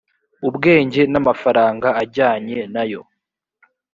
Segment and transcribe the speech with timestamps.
[0.47, 3.01] ubwenge n’amafaranga ajyanye nayo